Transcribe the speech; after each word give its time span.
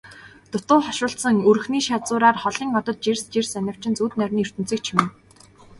Дутуу 0.51 0.79
хошуулдсан 0.85 1.35
өрхний 1.49 1.83
шазуураар 1.87 2.37
холын 2.43 2.69
одод 2.79 2.97
жирс 3.05 3.23
жирс 3.33 3.53
анивчин 3.59 3.93
зүүд 3.95 4.13
нойрны 4.17 4.39
ертөнцийг 4.45 4.81
чимнэ. 4.85 5.05